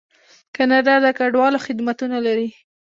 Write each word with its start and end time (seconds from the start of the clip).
کاناډا 0.55 0.95
د 1.03 1.05
کډوالو 1.17 1.63
خدمتونه 1.65 2.17
لري. 2.25 2.49